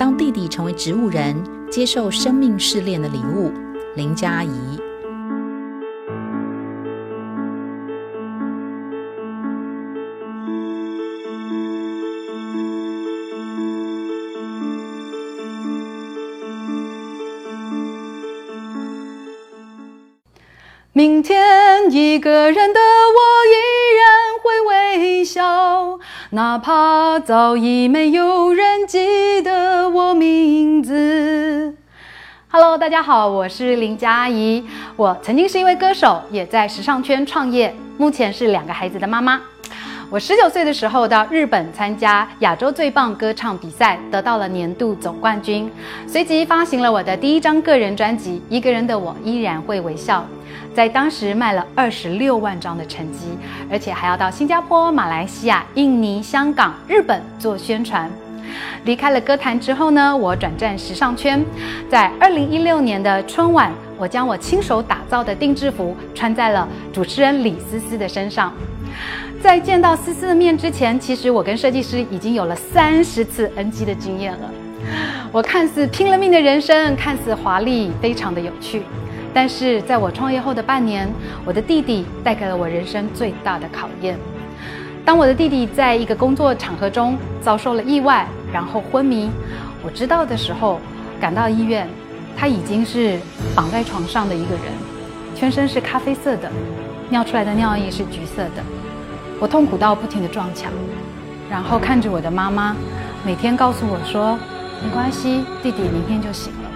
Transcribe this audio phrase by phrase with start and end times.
[0.00, 1.36] 当弟弟成为植物人，
[1.70, 3.52] 接受生命试炼的礼物。
[3.96, 4.48] 林佳怡。
[20.92, 22.79] 明天一个人的
[26.32, 31.74] 哪怕早已没有人记得我名字。
[32.48, 34.64] Hello，大家好，我是林佳怡。
[34.94, 39.40] 我曾经是一位歌手，也在时尚圈创业，目前是两个孩子的妈妈。
[40.10, 45.70] 我十九岁的时候到日本参加亚洲最棒歌唱比赛，得到了年度总冠军。
[46.04, 50.26] 随即发行了我的第一张个人专辑《一个人的我依然会微笑》，
[50.74, 53.38] 在当时卖了二十六万张的成绩，
[53.70, 58.10] 而且还要到新加坡、马来西亚、印尼、香港、日本做宣传。
[58.84, 61.44] 离开了歌坛之后呢，我转战时尚圈，
[61.88, 68.52] 在二零一六年的春晚，我将我亲手打造的定制服穿在了主持人李思思的身上。
[69.42, 74.50] 在见到思思的面之前，其实我跟设计师已经有了三十次 NG 的经验了。
[75.32, 78.82] 我看似拼了命的人生，看似华丽，非常的有趣。
[79.32, 81.08] 但是在我创业后的半年，
[81.44, 84.18] 我的弟弟带给了我人生最大的考验。
[85.06, 89.30] 当我的弟弟在一个工作场合中遭受了意外，然后昏迷，
[89.82, 90.78] 我知道的时候，
[91.18, 91.88] 赶到医院，
[92.36, 93.18] 他已经是
[93.54, 94.64] 绑在床上的一个人，
[95.34, 96.50] 全身是咖啡色的，
[97.08, 98.62] 尿出来的尿液是橘色的。
[99.40, 100.70] 我痛苦到不停地撞墙，
[101.50, 102.76] 然后看着我的妈妈，
[103.24, 104.38] 每天告诉我说
[104.84, 106.70] ：“没关系，弟弟明天就醒了。”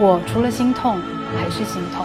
[0.00, 0.98] 我除了心痛
[1.38, 2.04] 还是心痛，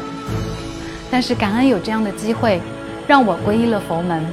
[1.09, 2.61] 但是感恩有这样的机会，
[3.07, 4.23] 让我皈依了佛门。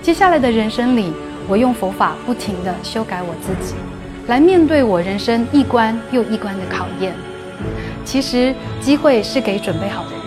[0.00, 1.12] 接下来的人生里，
[1.46, 3.74] 我用佛法不停地修改我自己，
[4.28, 7.12] 来面对我人生一关又一关的考验。
[8.02, 10.24] 其实机会是给准备好的人。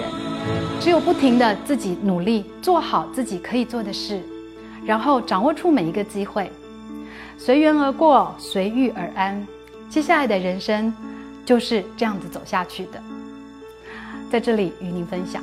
[0.80, 4.22] 只有不停的自己努力做好自己可以做的事，
[4.86, 6.52] 然后掌握住每一个机会，
[7.38, 9.46] 随缘而过，随遇而安。
[9.90, 10.94] 接下来的人生
[11.46, 13.02] 就是这样子走下去的。
[14.30, 15.42] 在这里与您分享。